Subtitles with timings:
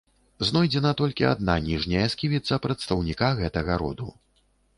[0.47, 4.11] Знойдзена толькі адна ніжняя сківіца прадстаўніка гэтага роду.